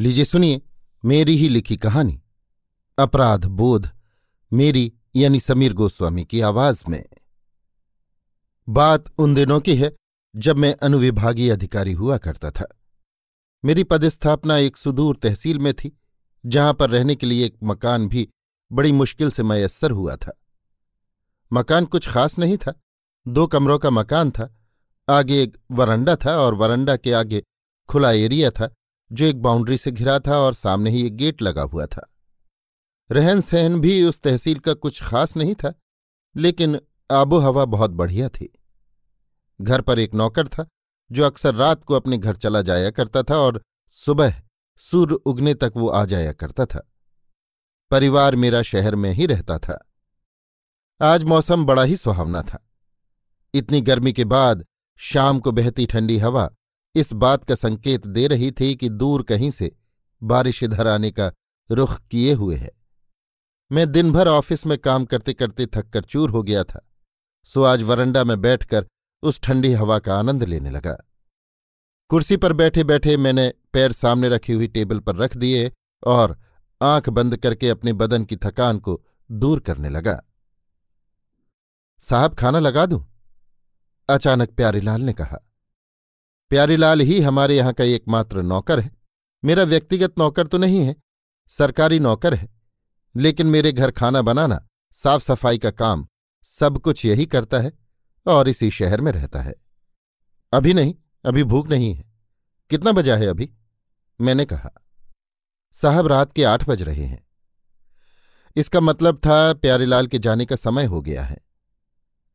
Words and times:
लीजिए 0.00 0.24
सुनिए 0.24 0.60
मेरी 1.04 1.36
ही 1.36 1.48
लिखी 1.48 1.76
कहानी। 1.76 2.22
अपराध 2.98 3.44
बोध 3.44 3.90
मेरी 4.52 4.92
यानी 5.16 5.40
समीर 5.40 5.72
गोस्वामी 5.72 6.24
की 6.24 6.40
आवाज़ 6.40 6.82
में। 6.88 7.08
बात 8.68 9.04
उन 9.18 9.34
दिनों 9.34 9.60
की 9.60 9.76
है 9.76 9.96
जब 10.36 10.56
मैं 10.56 10.74
अनुविभागीय 10.74 11.50
अधिकारी 11.50 11.92
हुआ 11.92 12.18
करता 12.18 12.50
था। 12.50 12.80
मेरी 13.64 13.84
पदस्थापना 13.84 14.56
एक 14.56 14.76
सुदूर 14.76 15.16
तहसील 15.22 15.58
में 15.58 15.74
थी, 15.74 16.00
जहाँ 16.46 16.74
पर 16.74 16.90
रहने 16.90 17.14
के 17.14 17.26
लिए 17.26 17.46
एक 17.46 17.56
मकान 17.62 18.08
भी 18.08 18.28
बड़ी 18.72 18.92
मुश्किल 18.92 19.30
से 19.30 19.42
मयस्सर 19.42 19.90
हुआ 19.90 20.16
था। 20.16 20.40
मकान 21.52 21.84
कुछ 21.84 22.08
खास 22.08 22.38
नहीं 22.38 22.56
था, 22.56 22.80
दो 23.28 23.46
कमरों 23.46 23.78
का 23.78 23.90
मकान 23.90 24.30
था, 24.30 24.58
आगे 25.10 25.42
एक 25.42 25.58
वरंडा 25.70 26.16
था 26.16 26.36
और 26.36 26.54
वरंडा 26.54 26.96
के 26.96 27.12
आगे 27.12 27.42
खुला 27.88 28.12
एरिया 28.12 28.50
था 28.50 28.74
जो 29.12 29.24
एक 29.24 29.42
बाउंड्री 29.42 29.78
से 29.78 29.90
घिरा 29.90 30.18
था 30.18 30.38
और 30.38 30.54
सामने 30.54 30.90
ही 30.90 31.06
एक 31.06 31.16
गेट 31.16 31.42
लगा 31.42 31.62
हुआ 31.62 31.86
था। 31.86 32.14
रहन 33.10 33.40
सहन 33.40 33.80
भी 33.80 34.04
उस 34.04 34.20
तहसील 34.20 34.58
का 34.58 34.74
कुछ 34.74 35.02
खास 35.02 35.36
नहीं 35.36 35.54
था, 35.54 35.74
लेकिन 36.36 36.80
आबो 37.10 37.38
हवा 37.38 37.64
बहुत 37.64 37.90
बढ़िया 37.90 38.28
थी। 38.28 38.62
घर 39.60 39.80
पर 39.80 39.98
एक 39.98 40.14
नौकर 40.14 40.48
था, 40.48 40.66
जो 41.12 41.24
अक्सर 41.24 41.54
रात 41.54 41.84
को 41.84 41.94
अपने 41.94 42.18
घर 42.18 42.36
चला 42.36 42.62
जाया 42.62 42.90
करता 42.90 43.22
था 43.22 43.36
और 43.36 43.62
सुबह 43.88 44.42
सूर्य 44.76 45.14
उगने 45.14 45.54
तक 45.54 45.72
वो 45.76 45.88
आ 45.88 46.04
जाया 46.04 46.32
करता 46.32 46.66
था। 46.66 46.92
परिवार 47.90 48.36
मेरा 48.36 48.62
शहर 48.62 48.94
में 48.94 49.12
ही 49.12 49.26
रहता 49.26 49.58
था। 49.58 49.90
आज 51.02 51.22
मौसम 51.22 51.64
बड़ा 51.64 51.82
ही 51.82 51.96
सुहावना 51.96 52.42
था। 52.42 52.70
इतनी 53.54 53.80
गर्मी 53.80 54.12
के 54.12 54.24
बाद 54.24 54.66
शाम 54.96 55.40
को 55.40 55.52
बहती 55.52 55.86
ठंडी 55.86 56.18
हवा 56.18 56.50
इस 56.94 57.12
बात 57.12 57.44
का 57.44 57.54
संकेत 57.54 58.06
दे 58.06 58.26
रही 58.26 58.50
थी 58.50 58.76
कि 58.76 58.88
दूर 58.88 59.22
कहीं 59.22 59.50
से 59.50 59.76
बारिश 60.22 60.62
इधर 60.62 60.86
आने 60.86 61.10
का 61.10 61.32
रुख 61.70 62.00
किए 62.10 62.32
हुए 62.32 62.56
है। 62.56 62.70
मैं 63.72 63.92
दिन 63.92 64.12
भर 64.12 64.28
ऑफ़िस 64.28 64.66
में 64.66 64.78
काम 64.78 65.04
करते 65.04 65.32
करते 65.32 65.66
थककर 65.66 66.04
चूर 66.04 66.30
हो 66.30 66.42
गया 66.42 66.64
था। 66.64 66.88
सो 67.44 67.62
आज 67.62 67.82
वरंडा 67.82 68.24
में 68.24 68.40
बैठकर 68.40 68.86
उस 69.22 69.40
ठंडी 69.40 69.72
हवा 69.72 69.98
का 69.98 70.18
आनंद 70.18 70.44
लेने 70.44 70.70
लगा। 70.70 71.06
कुर्सी 72.08 72.36
पर 72.36 72.52
बैठे 72.52 72.84
बैठे 72.84 73.16
मैंने 73.16 73.52
पैर 73.72 73.92
सामने 73.92 74.28
रखी 74.28 74.52
हुई 74.52 74.68
टेबल 74.68 75.00
पर 75.00 75.16
रख 75.16 75.36
दिए 75.36 75.72
और 76.06 76.38
आँख 76.82 77.08
बंद 77.08 77.36
करके 77.36 77.68
अपने 77.68 77.92
बदन 77.92 78.24
की 78.24 78.36
थकान 78.36 78.78
को 78.78 79.04
दूर 79.30 79.60
करने 79.60 79.88
लगा। 79.88 80.22
साहब, 82.00 82.34
खाना 82.34 82.58
लगा 82.58 82.86
दूँ? 82.86 83.06
अचानक 84.08 84.50
प्यारीलाल 84.50 85.00
ने 85.00 85.12
कहा 85.12 85.38
प्यारीलाल 86.50 87.00
ही 87.00 87.20
हमारे 87.20 87.56
यहाँ 87.56 87.72
का 87.72 87.84
एकमात्र 87.84 88.42
नौकर 88.42 88.80
है। 88.80 88.90
मेरा 89.42 89.64
व्यक्तिगत 89.64 90.18
नौकर 90.18 90.46
तो 90.46 90.58
नहीं 90.58 90.80
है, 90.80 90.94
सरकारी 91.50 91.98
नौकर 91.98 92.34
है, 92.34 92.48
लेकिन 93.14 93.46
मेरे 93.46 93.72
घर 93.72 93.90
खाना 93.90 94.22
बनाना 94.22 94.66
साफ़ 94.96 95.22
सफ़ाई 95.22 95.58
का 95.58 95.70
काम, 95.70 96.06
सब 96.42 96.78
कुछ 96.78 97.04
यही 97.04 97.26
करता 97.26 97.58
है 97.58 97.72
और 98.26 98.48
इसी 98.48 98.70
शहर 98.70 99.00
में 99.00 99.12
रहता 99.12 99.42
है। 99.42 99.54
अभी 100.52 100.74
नहीं, 100.74 100.94
अभी 101.24 101.44
भूख 101.44 101.68
नहीं 101.68 101.94
है। 101.94 102.04
कितना 102.70 102.92
बजा 102.92 103.16
है 103.16 103.26
अभी? 103.26 103.50
मैंने 104.20 104.44
कहा। 104.44 104.70
साहब 105.74 106.06
रात 106.06 106.32
के 106.32 106.44
आठ 106.44 106.68
बज 106.68 106.82
रहे 106.82 107.04
हैं। 107.04 107.26
इसका 108.56 108.80
मतलब 108.80 109.16
था 109.16 109.52
प्यारेलाल 109.52 110.06
के 110.06 110.18
जाने 110.18 110.46
का 110.46 110.56
समय 110.56 110.84
हो 110.84 111.02
गया 111.02 111.24
है। 111.24 111.38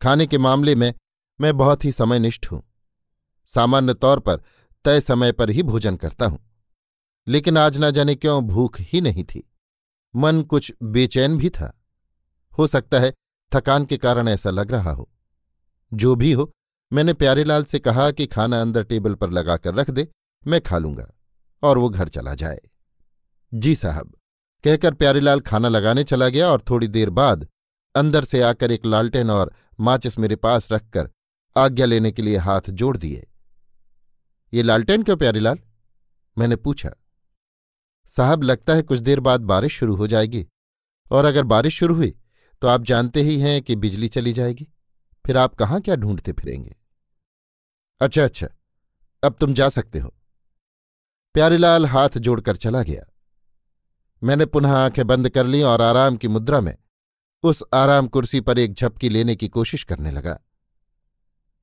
खाने 0.01 0.27
के 0.27 0.37
मामले 0.37 0.75
में 0.75 0.93
मैं 1.39 1.57
बहुत 1.57 1.85
ही 1.85 1.91
समयनिष्ठ 1.91 2.51
हूँ। 2.51 2.63
सामान्य 3.45 3.93
तौर 3.93 4.19
पर 4.19 4.41
तय 4.85 5.01
समय 5.01 5.31
पर 5.31 5.49
ही 5.49 5.63
भोजन 5.63 5.95
करता 5.95 6.25
हूँ। 6.25 6.39
लेकिन 7.27 7.57
आज 7.57 7.77
ना 7.77 7.89
जाने 7.89 8.15
क्यों 8.15 8.47
भूख 8.47 8.75
ही 8.79 9.01
नहीं 9.01 9.23
थी। 9.23 9.51
मन 10.15 10.41
कुछ 10.41 10.73
बेचैन 10.83 11.37
भी 11.37 11.49
था। 11.49 11.81
हो 12.59 12.67
सकता 12.67 12.99
है 12.99 13.13
थकान 13.53 13.85
के 13.85 13.97
कारण 13.97 14.27
ऐसा 14.27 14.49
लग 14.49 14.71
रहा 14.71 14.91
हो। 14.91 15.09
जो 15.93 16.15
भी 16.15 16.31
हो, 16.31 16.51
मैंने 16.93 17.13
प्यारेलाल 17.13 17.63
से 17.63 17.79
कहा 17.79 18.11
कि 18.11 18.25
खाना 18.25 18.61
अंदर 18.61 18.83
टेबल 18.83 19.15
पर 19.15 19.29
लगाकर 19.29 19.73
रख 19.73 19.89
दे, 19.89 20.07
मैं 20.47 20.61
खा 20.61 20.77
लूँगा, 20.77 21.13
और 21.63 21.77
वो 21.77 21.89
घर 21.89 22.09
चला 22.09 22.35
जाए। 22.35 22.61
जी 23.53 23.75
साहब, 23.75 24.15
कहकर 24.63 24.93
प्यारेलाल 24.93 25.39
खाना 25.39 25.67
लगाने 25.67 26.03
चला 26.03 26.29
गया 26.29 26.51
और 26.51 26.63
थोड़ी 26.69 26.87
देर 26.87 27.09
बाद 27.09 27.47
अंदर 27.95 28.23
से 28.23 28.41
आकर 28.41 28.71
एक 28.71 28.85
लालटेन 28.85 29.29
और 29.29 29.53
माचिस 29.79 30.19
मेरे 30.19 30.35
पास 30.35 30.71
रखकर 30.71 31.09
आज्ञा 31.57 31.85
लेने 31.85 32.11
के 32.11 32.21
लिए 32.21 32.37
हाथ 32.37 32.61
जोड़ 32.69 32.97
दिए। 32.97 33.27
ये 34.53 34.63
लालटेन 34.63 35.03
क्यों 35.03 35.17
प्यारीलाल 35.17 35.59
मैंने 36.37 36.55
पूछा। 36.55 36.89
साहब, 38.07 38.43
लगता 38.43 38.73
है 38.73 38.81
कुछ 38.81 38.99
देर 38.99 39.19
बाद 39.19 39.41
बारिश 39.41 39.77
शुरू 39.79 39.95
हो 39.95 40.07
जाएगी। 40.07 40.47
और 41.11 41.25
अगर 41.25 41.43
बारिश 41.43 41.77
शुरू 41.79 41.95
हुई 41.95 42.13
तो 42.61 42.67
आप 42.67 42.83
जानते 42.83 43.21
ही 43.21 43.39
हैं 43.39 43.61
कि 43.61 43.75
बिजली 43.75 44.07
चली 44.07 44.33
जाएगी। 44.33 44.67
फिर 45.25 45.37
आप 45.37 45.55
कहाँ 45.55 45.79
क्या 45.81 45.95
ढूंढते 45.95 46.31
फिरेंगे? 46.31 46.75
अच्छा 48.01 48.23
अच्छा। 48.23 48.47
अब 49.23 49.35
तुम 49.39 49.53
जा 49.53 49.69
सकते 49.69 49.99
हो। 49.99 50.13
प्यारीलाल 51.35 51.85
हाथ 51.85 52.17
जोड़कर 52.17 52.55
चला 52.55 52.83
गया। 52.83 53.03
मैंने 54.23 54.45
पुनः 54.45 54.73
आँखें 54.73 55.05
बंद 55.07 55.29
कर 55.29 55.45
ली 55.45 55.61
और 55.61 55.81
आराम 55.81 56.17
की 56.17 56.27
मुद्रा 56.27 56.61
में 56.61 56.75
उस 57.43 57.63
आराम 57.73 58.07
कुर्सी 58.07 58.41
पर 58.41 58.59
एक 58.59 58.73
झपकी 58.73 59.09
लेने 59.09 59.35
की 59.35 59.47
कोशिश 59.47 59.83
करने 59.83 60.11
लगा। 60.11 60.39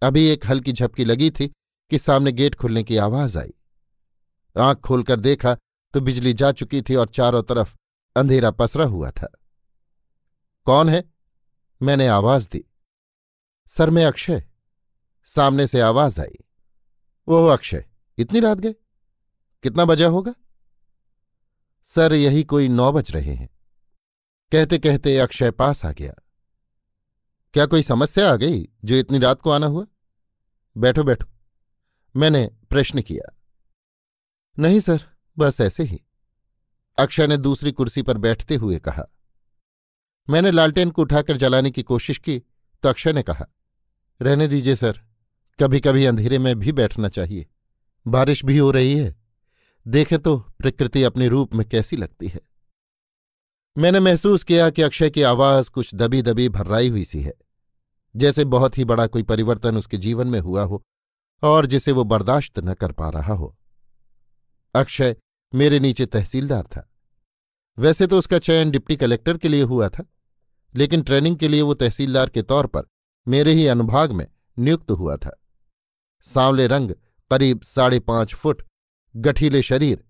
अभी 0.02 0.26
एक 0.26 0.46
हल्की 0.46 0.72
झपकी 0.72 1.04
लगी 1.04 1.30
थी 1.30 1.52
कि 1.90 1.98
सामने 1.98 2.32
गेट 2.32 2.54
खुलने 2.54 2.82
की 2.82 2.96
आवाज़ 2.96 3.38
आई। 3.38 3.54
आँख 4.58 4.78
खोलकर 4.78 5.20
देखा 5.20 5.54
तो 5.92 6.00
बिजली 6.00 6.32
जा 6.32 6.52
चुकी 6.52 6.82
थी 6.82 6.94
और 6.94 7.08
चारों 7.08 7.42
तरफ़ 7.42 7.76
अंधेरा 8.16 8.50
पसरा 8.50 8.84
हुआ 8.84 9.10
था। 9.10 9.32
कौन 10.64 10.88
है? 10.88 11.14
मैंने 11.82 12.06
आवाज़ 12.06 12.48
दी। 12.48 12.64
सर 13.68 13.90
में 13.90 14.04
अक्षय। 14.04 14.44
सामने 15.24 15.66
से 15.66 15.80
आवाज़ 15.80 16.20
आई। 16.20 16.38
वो 17.28 17.46
अक्षय, 17.46 17.88
इतनी 18.18 18.40
रात 18.40 18.58
गए? 18.58 18.74
कितना 19.62 19.84
बजा 19.84 20.08
होगा? 20.08 20.34
सर, 21.84 22.12
यही 22.12 22.44
कोई 22.44 22.68
नौ 22.68 22.92
बज 22.92 23.10
रहे 23.10 23.34
हैं। 23.34 23.50
कहते 24.52 24.78
कहते 24.78 25.18
अक्षय 25.18 25.50
पास 25.50 25.84
आ 25.84 25.92
गया। 25.92 26.14
क्या 27.52 27.66
कोई 27.66 27.82
समस्या 27.82 28.32
आ 28.32 28.36
गई 28.36 28.68
जो 28.84 28.94
इतनी 28.94 29.18
रात 29.18 29.42
को 29.42 29.50
आना 29.50 29.66
हुआ? 29.66 29.86
बैठो 30.76 31.04
बैठो। 31.04 31.26
मैंने 32.16 32.50
प्रश्न 32.70 33.02
किया। 33.02 33.36
नहीं 34.58 34.80
सर, 34.80 35.04
बस 35.38 35.60
ऐसे 35.60 35.82
ही। 35.82 36.00
अक्षय 36.98 37.26
ने 37.26 37.36
दूसरी 37.36 37.72
कुर्सी 37.72 38.02
पर 38.02 38.18
बैठते 38.18 38.54
हुए 38.54 38.78
कहा। 38.78 39.06
मैंने 40.30 40.50
लालटेन 40.50 40.90
को 40.90 41.02
उठाकर 41.02 41.36
जलाने 41.36 41.70
की 41.70 41.82
कोशिश 41.82 42.18
की 42.18 42.38
तो 42.82 42.88
अक्षय 42.88 43.12
ने 43.12 43.22
कहा, 43.22 43.46
रहने 44.22 44.48
दीजिए 44.48 44.76
सर 44.76 45.00
कभी 45.60 45.80
कभी 45.80 46.04
अंधेरे 46.04 46.38
में 46.38 46.58
भी 46.58 46.72
बैठना 46.72 47.08
चाहिए। 47.08 47.46
बारिश 48.06 48.44
भी 48.44 48.58
हो 48.58 48.70
रही 48.70 48.98
है। 48.98 49.16
देखे 49.86 50.18
तो 50.18 50.38
प्रकृति 50.38 51.02
अपने 51.02 51.28
रूप 51.28 51.54
में 51.54 51.68
कैसी 51.68 51.96
लगती 51.96 52.28
है। 52.28 52.40
मैंने 53.78 54.00
महसूस 54.00 54.44
किया 54.44 54.70
कि 54.70 54.82
अक्षय 54.82 55.10
की 55.10 55.22
आवाज़ 55.22 55.70
कुछ 55.70 55.94
दबी 55.94 56.22
दबी 56.22 56.48
भर्राई 56.48 56.88
हुई 56.88 57.04
सी 57.04 57.22
है। 57.22 57.34
जैसे 58.16 58.44
बहुत 58.44 58.78
ही 58.78 58.84
बड़ा 58.84 59.06
कोई 59.06 59.22
परिवर्तन 59.22 59.76
उसके 59.76 59.96
जीवन 59.96 60.26
में 60.26 60.40
हुआ 60.40 60.62
हो 60.62 60.82
और 61.42 61.66
जिसे 61.66 61.92
वो 61.92 62.04
बर्दाश्त 62.04 62.58
न 62.58 62.74
कर 62.74 62.92
पा 62.92 63.08
रहा 63.10 63.34
हो। 63.34 63.56
अक्षय 64.74 65.16
मेरे 65.54 65.80
नीचे 65.80 66.06
तहसीलदार 66.06 66.62
था। 66.62 66.86
वैसे 67.78 68.06
तो 68.06 68.18
उसका 68.18 68.38
चयन 68.38 68.70
डिप्टी 68.70 68.96
कलेक्टर 68.96 69.36
के 69.38 69.48
लिए 69.48 69.62
हुआ 69.62 69.88
था, 69.88 70.04
लेकिन 70.74 71.02
ट्रेनिंग 71.02 71.36
के 71.36 71.48
लिए 71.48 71.62
वो 71.62 71.74
तहसीलदार 71.74 72.28
के 72.28 72.42
तौर 72.42 72.66
पर 72.66 72.82
मेरे 73.26 73.52
ही 73.52 73.66
अनुभाग 73.66 74.12
में 74.12 74.26
नियुक्त 74.58 74.90
हुआ 74.90 75.16
था। 75.16 75.36
सांवले 76.24 76.66
रंग 76.66 76.90
करीब 77.30 77.62
साढ़े 77.62 78.00
पाँच 78.00 78.34
फुट, 78.34 78.62
गठीले 79.16 79.62
शरीर, 79.62 80.04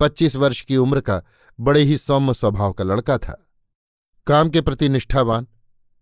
पच्चीस 0.00 0.36
वर्ष 0.36 0.60
की 0.62 0.76
उम्र 0.76 1.00
का 1.00 1.22
बड़े 1.58 1.82
ही 1.82 1.96
सौम्य 1.98 2.34
स्वभाव 2.34 2.72
का 2.72 2.84
लड़का 2.84 3.18
था। 3.18 3.46
काम 4.26 4.50
के 4.50 4.60
प्रति 4.60 4.88
निष्ठावान, 4.88 5.46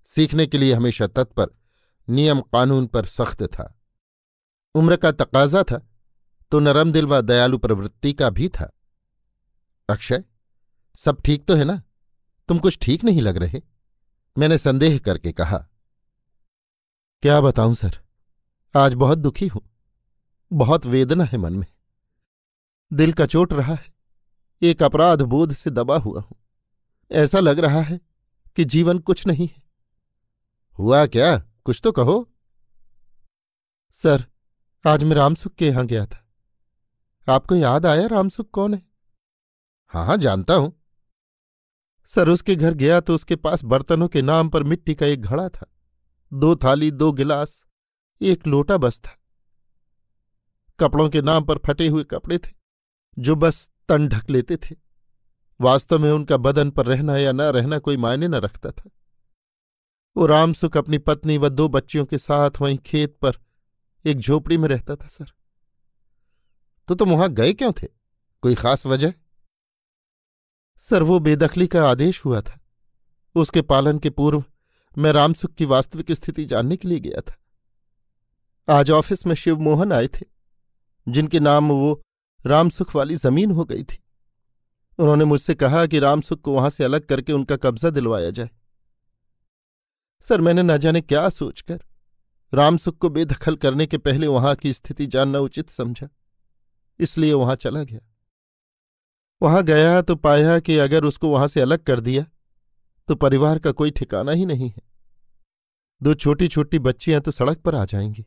सीखने 0.08 0.46
के 0.46 0.58
लिए 0.58 0.74
हमेशा 0.74 1.06
तत्पर, 1.06 1.46
नियम 2.08 2.40
कानून 2.40 2.86
पर 2.86 3.06
सख्त 3.06 3.42
था। 3.42 3.80
उम्र 4.74 4.96
का 4.96 5.12
तकाजा 5.12 5.62
था 5.62 5.78
तो 6.50 6.58
नरम 6.58 6.92
दिल 6.92 7.06
व 7.06 7.20
दयालु 7.20 7.58
प्रवृत्ति 7.58 8.12
का 8.12 8.30
भी 8.30 8.48
था। 8.48 8.70
अक्षय, 9.88 10.24
सब 10.96 11.20
ठीक 11.22 11.44
तो 11.44 11.54
है 11.54 11.64
ना? 11.64 11.82
तुम 12.48 12.58
कुछ 12.58 12.78
ठीक 12.82 13.04
नहीं 13.04 13.22
लग 13.22 13.36
रहे? 13.36 13.62
मैंने 14.38 14.58
संदेह 14.58 14.98
करके 14.98 15.32
कहा। 15.32 15.58
क्या 17.22 17.40
बताऊँ 17.40 17.74
सर? 17.74 17.98
आज 18.76 18.94
बहुत 18.94 19.18
दुखी 19.18 19.46
हूँ। 19.46 19.62
बहुत 20.52 20.86
वेदना 20.86 21.24
है 21.24 21.38
मन 21.38 21.52
में। 21.52 21.66
दिल 22.92 23.12
का 23.12 23.26
चोट 23.26 23.52
रहा 23.52 23.74
है। 23.74 23.92
एक 24.62 24.82
अपराध 24.82 25.22
बोध 25.22 25.52
से 25.52 25.70
दबा 25.70 25.96
हुआ 25.98 26.20
हूँ। 26.20 26.36
ऐसा 27.10 27.40
लग 27.40 27.58
रहा 27.58 27.80
है 27.80 28.00
कि 28.56 28.64
जीवन 28.64 28.98
कुछ 28.98 29.26
नहीं 29.26 29.46
है। 29.46 29.62
हुआ 30.78 31.06
क्या? 31.06 31.38
कुछ 31.64 31.80
तो 31.84 31.92
कहो। 31.92 32.28
सर 33.90 34.24
आज 34.86 35.04
मैं 35.04 35.16
रामसुख 35.16 35.54
के 35.54 35.66
यहाँ 35.66 35.84
गया 35.86 36.04
था। 36.06 37.32
आपको 37.32 37.54
याद 37.54 37.86
आया 37.86 38.06
रामसुख 38.06 38.50
कौन 38.50 38.74
है? 38.74 38.82
हाँ 39.86 40.04
हाँ 40.06 40.16
जानता 40.16 40.54
हूँ। 40.54 40.72
सर, 42.06 42.28
उसके 42.28 42.56
घर 42.56 42.74
गया 42.74 43.00
तो 43.00 43.14
उसके 43.14 43.36
पास 43.36 43.64
बर्तनों 43.64 44.08
के 44.08 44.22
नाम 44.22 44.48
पर 44.48 44.62
मिट्टी 44.62 44.94
का 44.94 45.06
एक 45.06 45.22
घड़ा 45.22 45.48
था। 45.48 45.66
दो 46.32 46.54
थाली, 46.56 46.90
दो 46.90 47.12
गिलास, 47.12 47.64
एक 48.20 48.46
लोटा 48.46 48.76
बस 48.76 48.98
था। 48.98 49.16
कपड़ों 50.78 51.08
के 51.08 51.22
नाम 51.22 51.44
पर 51.44 51.58
फटे 51.58 51.86
हुए 51.88 52.04
कपड़े 52.04 52.38
थे, 52.38 52.52
जो 53.18 53.36
बस 53.36 53.70
तन 53.88 54.08
ढक 54.08 54.30
लेते 54.30 54.56
थे। 54.56 54.76
वास्तव 55.60 55.98
में 55.98 56.10
उनका 56.10 56.36
बदन 56.36 56.70
पर 56.70 56.86
रहना 56.86 57.16
या 57.16 57.32
न 57.32 57.40
रहना 57.40 57.78
कोई 57.78 57.96
मायने 57.96 58.28
न 58.28 58.34
रखता 58.34 58.70
था। 58.70 58.90
वो 60.16 60.26
रामसुख 60.26 60.76
अपनी 60.76 60.98
पत्नी 60.98 61.38
व 61.38 61.48
दो 61.48 61.68
बच्चियों 61.68 62.04
के 62.04 62.18
साथ 62.18 62.60
वहीं 62.60 62.78
खेत 62.78 63.16
पर 63.22 63.38
एक 64.04 64.18
झोपड़ी 64.18 64.56
में 64.56 64.68
रहता 64.68 64.96
था, 64.96 65.08
सर। 65.08 65.32
तो 66.88 66.94
तुम 66.94 67.10
वहाँ 67.10 67.28
गए 67.28 67.52
क्यों 67.52 67.72
थे? 67.72 67.86
कोई 68.42 68.54
खास 68.54 68.86
वजह? 68.86 69.12
सर, 70.78 71.02
वो 71.02 71.18
बेदखली 71.18 71.66
का 71.66 71.88
आदेश 71.88 72.24
हुआ 72.24 72.40
था। 72.40 72.60
उसके 73.34 73.62
पालन 73.62 73.98
के 73.98 74.10
पूर्व 74.10 74.44
मैं 74.98 75.12
रामसुख 75.12 75.54
की 75.54 75.64
वास्तविक 75.64 76.12
स्थिति 76.12 76.44
जानने 76.44 76.76
के 76.76 76.88
लिए 76.88 77.00
गया 77.00 77.20
था। 77.20 77.36
आज 78.78 78.90
ऑफ़िस 78.90 79.26
में 79.26 79.34
शिवमोहन 79.34 79.92
आए 79.92 80.06
थे, 80.06 80.26
जिनके 81.08 81.40
नाम 81.40 81.68
वो 81.68 82.02
रामसुख 82.46 82.96
वाली 82.96 83.16
ज़मीन 83.16 83.50
हो 83.50 83.64
गई 83.64 83.82
थी। 83.82 84.04
उन्होंने 84.98 85.24
मुझसे 85.24 85.54
कहा 85.54 85.86
कि 85.86 85.98
रामसुख 85.98 86.40
को 86.40 86.52
वहाँ 86.52 86.70
से 86.70 86.84
अलग 86.84 87.06
करके 87.06 87.32
उनका 87.32 87.56
कब्जा 87.56 87.90
दिलवाया 87.90 88.30
जाए। 88.30 88.50
सर, 90.20 90.40
मैंने 90.40 90.62
न 90.62 90.78
जाने 90.78 91.00
क्या 91.00 91.28
सोचकर 91.28 91.84
रामसुख 92.54 92.96
को 92.98 93.08
बेदखल 93.10 93.56
करने 93.56 93.86
के 93.86 93.98
पहले 93.98 94.26
वहाँ 94.26 94.54
की 94.54 94.72
स्थिति 94.72 95.06
जानना 95.06 95.38
उचित 95.38 95.70
समझा, 95.70 96.08
इसलिए 97.00 97.32
वहाँ 97.32 97.54
चला 97.56 97.82
गया। 97.82 98.00
वहाँ 99.40 99.62
गया 99.62 100.00
तो 100.02 100.16
पाया 100.16 100.58
कि 100.58 100.78
अगर 100.78 101.04
उसको 101.04 101.28
वहाँ 101.28 101.48
से 101.48 101.60
अलग 101.60 101.82
कर 101.84 102.00
दिया 102.00 102.24
तो 103.08 103.14
परिवार 103.14 103.58
का 103.58 103.72
कोई 103.72 103.90
ठिकाना 103.90 104.32
ही 104.32 104.46
नहीं 104.46 104.68
है। 104.68 104.82
दो 106.00 106.14
छोटी 106.14 106.48
छोटी 106.48 106.78
बच्चियाँ 106.78 107.20
तो 107.20 107.30
सड़क 107.30 107.58
पर 107.58 107.74
आ 107.74 107.84
जाएँगी। 107.84 108.24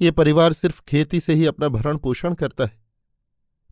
ये 0.00 0.10
परिवार 0.10 0.52
सिर्फ़ 0.52 0.80
खेती 0.88 1.20
से 1.20 1.34
ही 1.34 1.46
अपना 1.46 1.68
भरण 1.68 1.98
पोषण 1.98 2.34
करता 2.34 2.64
है। 2.64 2.80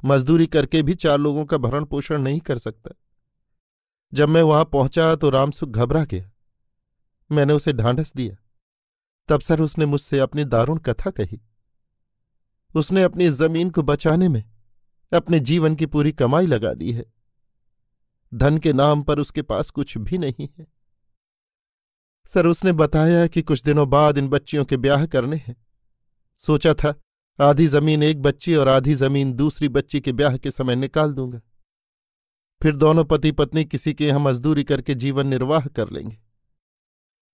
मजदूरी 0.04 0.46
करके 0.46 0.82
भी 0.82 0.94
चार 0.94 1.18
लोगों 1.18 1.44
का 1.44 1.56
भरण 1.58 1.84
पोषण 1.84 2.22
नहीं 2.22 2.40
कर 2.40 2.58
सकता। 2.58 2.90
जब 4.12 4.28
मैं 4.28 4.42
वहाँ 4.42 4.64
पहुँचा 4.64 5.14
तो 5.16 5.30
रामसुख 5.30 5.68
घबरा 5.68 6.04
गया। 6.04 6.30
मैंने 7.30 7.52
उसे 7.52 7.72
ढांढस 7.72 8.12
दिया। 8.16 8.36
तब 9.28 9.40
सर 9.40 9.60
उसने 9.60 9.86
मुझसे 9.86 10.18
अपनी 10.18 10.44
दारुण 10.44 10.78
कथा 10.78 11.10
कही। 11.10 11.40
उसने 12.74 13.02
अपनी 13.02 13.28
ज़मीन 13.28 13.70
को 13.70 13.82
बचाने 13.82 14.28
में 14.28 14.44
अपने 15.12 15.40
जीवन 15.40 15.74
की 15.74 15.86
पूरी 15.86 16.12
कमाई 16.12 16.46
लगा 16.46 16.74
दी 16.74 16.92
है। 16.92 17.12
धन 18.34 18.58
के 18.58 18.72
नाम 18.72 19.02
पर 19.02 19.18
उसके 19.18 19.42
पास 19.42 19.70
कुछ 19.70 19.98
भी 19.98 20.18
नहीं 20.18 20.48
है। 20.58 20.66
सर 22.26 22.46
उसने 22.46 22.72
बताया 22.72 23.26
कि 23.26 23.42
कुछ 23.42 23.62
दिनों 23.62 23.90
बाद 23.90 24.18
इन 24.18 24.28
बच्चियों 24.28 24.64
के 24.64 24.76
ब्याह 24.76 25.06
करने 25.06 25.36
हैं। 25.36 25.66
सोचा 26.36 26.74
था, 26.74 26.94
आधी 27.40 27.66
ज़मीन 27.66 28.02
एक 28.02 28.22
बच्ची 28.22 28.54
और 28.54 28.68
आधी 28.68 28.94
ज़मीन 28.94 29.32
दूसरी 29.32 29.68
बच्ची 29.68 30.00
के 30.00 30.12
ब्याह 30.12 30.36
के 30.36 30.50
समय 30.50 30.76
निकाल 30.76 31.12
दूँगा। 31.12 31.40
फिर 32.62 32.76
दोनों 32.76 33.04
पति 33.04 33.32
पत्नी 33.32 33.64
किसी 33.64 33.94
के 33.94 34.06
यहाँ 34.06 34.20
मजदूरी 34.20 34.64
करके 34.64 34.94
जीवन 34.94 35.26
निर्वाह 35.26 35.66
कर 35.66 35.90
लेंगे। 35.90 36.18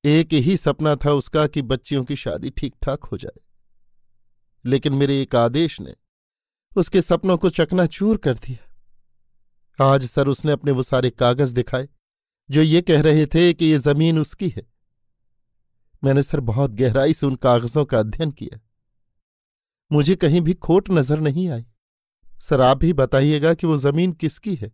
एक 0.05 0.33
ही 0.33 0.57
सपना 0.57 0.97
था 0.97 1.13
उसका 1.13 1.47
कि 1.47 1.63
बच्चियों 1.63 2.05
की 2.05 2.17
शादी 2.17 2.51
ठीक 2.51 2.75
ठाक 2.83 3.05
हो 3.05 3.17
जाए। 3.17 3.41
लेकिन 4.65 4.93
मेरे 4.93 5.23
एक 5.23 5.37
आदेश 5.37 5.81
ने 5.81 5.95
उसके 6.77 7.03
सपनों 7.03 7.39
को 7.39 7.51
चकनाचूर 7.51 8.17
कर 8.17 8.35
दिया। 8.35 9.85
आज 9.85 10.05
सर 10.07 10.29
उसने 10.29 10.53
अपने 10.53 10.73
वो 10.73 10.83
सारे 10.83 11.11
कागज़ 11.11 11.55
दिखाए, 11.55 11.89
जो 12.51 12.63
ये 12.63 12.83
कह 12.83 13.03
रहे 13.03 13.27
थे 13.27 13.55
कि 13.55 13.65
ये 13.65 13.79
ज़मीन 13.79 14.19
उसकी 14.19 14.49
है। 14.49 14.67
मैंने 16.05 16.23
सर 16.23 16.41
बहुत 16.41 16.71
गहराई 16.71 17.15
से 17.15 17.27
उन 17.27 17.35
कागजों 17.35 17.85
का 17.85 17.99
अध्ययन 17.99 18.31
किया। 18.31 18.61
मुझे 19.93 20.15
कहीं 20.17 20.41
भी 20.41 20.55
खोट 20.55 20.91
नज़र 20.91 21.21
नहीं 21.21 21.49
आई। 21.49 21.67
सर, 22.41 22.61
आप 22.61 22.77
भी 22.77 22.93
बताइएगा 22.93 23.55
कि 23.55 23.67
वो 23.67 23.77
ज़मीन 23.77 24.13
किसकी 24.13 24.55
है? 24.55 24.73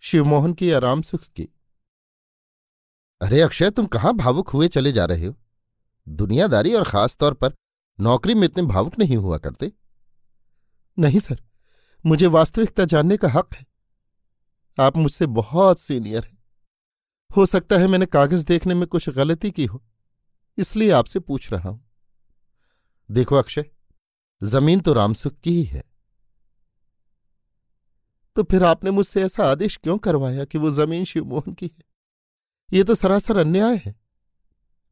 शिवमोहन 0.00 0.52
की 0.52 0.70
या 0.70 0.78
रामसुख 0.78 1.22
की? 1.22 1.48
अरे 3.22 3.40
अक्षय, 3.40 3.70
तुम 3.70 3.86
कहाँ 3.86 4.12
भावुक 4.14 4.48
हुए 4.48 4.68
चले 4.68 4.92
जा 4.92 5.04
रहे 5.04 5.26
हो? 5.26 5.34
दुनियादारी 6.06 6.72
और 6.74 6.84
खास 6.84 7.16
तौर 7.16 7.34
पर 7.34 7.52
नौकरी 7.98 8.34
में 8.34 8.44
इतने 8.44 8.62
भावुक 8.62 8.98
नहीं 8.98 9.16
हुआ 9.16 9.38
करते। 9.38 9.70
नहीं 10.98 11.18
सर, 11.18 11.42
मुझे 12.04 12.26
वास्तविकता 12.26 12.84
जानने 12.84 13.16
का 13.16 13.28
हक 13.28 13.54
है। 13.54 13.64
आप 14.78 14.96
मुझसे 14.96 15.26
बहुत 15.28 15.78
सीनियर 15.78 16.24
हैं। 16.24 16.38
हो 17.30 17.46
सकता 17.46 17.76
है 17.76 17.86
मैंने 17.86 18.06
कागज़ 18.06 18.46
देखने 18.46 18.74
में 18.74 18.86
कुछ 18.88 19.08
गलती 19.08 19.50
की 19.50 19.66
हो, 19.66 19.82
इसलिए 20.58 20.90
आपसे 20.90 21.20
पूछ 21.20 21.50
रहा 21.52 21.68
हूँ। 21.68 21.84
देखो 23.10 23.36
अक्षय, 23.36 23.64
ज़मीन 24.42 24.80
तो 24.80 24.92
रामसुख 24.92 25.34
की 25.34 25.54
ही 25.54 25.64
है। 25.64 25.84
तो 28.36 28.42
फिर 28.42 28.64
आपने 28.64 28.90
मुझसे 28.90 29.22
ऐसा 29.22 29.44
आदेश 29.44 29.76
क्यों 29.76 29.98
करवाया 29.98 30.44
कि 30.44 30.58
वो 30.58 30.70
ज़मीन 30.70 31.04
शिवमोहन 31.04 31.54
की 31.54 31.66
है? 31.66 31.91
ये 32.72 32.84
तो 32.84 32.94
सरासर 32.94 33.36
अन्याय 33.36 33.82
है। 33.86 33.94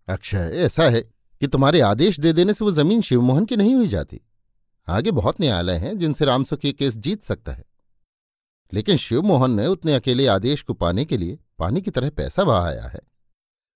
अक्षय 0.09 0.51
ऐसा 0.55 0.83
है 0.83 1.01
कि 1.41 1.47
तुम्हारे 1.47 1.81
आदेश 1.81 2.21
दे 2.21 2.33
देने 2.33 2.55
से 2.55 2.65
वो 2.65 2.71
ज़मीन 2.71 3.03
शिवमोहन 3.03 3.45
की 3.45 3.57
नहीं 3.57 3.75
हुई 3.75 3.89
जाती। 3.89 4.21
आगे 4.89 5.11
बहुत 5.11 5.41
न्यायालय 5.41 5.77
हैं 5.77 5.99
जिनसे 5.99 6.25
रामसुख 6.25 6.65
ये 6.65 6.73
केस 6.73 6.97
जीत 6.97 7.23
सकता 7.23 7.53
है। 7.53 7.65
लेकिन 8.73 8.97
शिवमोहन 8.97 9.51
ने 9.51 9.67
उतने 9.67 9.95
अकेले 9.95 10.27
आदेश 10.27 10.63
को 10.63 10.75
पाने 10.75 11.05
के 11.05 11.17
लिए 11.17 11.39
पानी 11.59 11.83
की 11.83 11.91
तरह 11.91 12.11
पैसा 12.11 12.45
बहाया 12.45 12.87
है। 12.87 13.01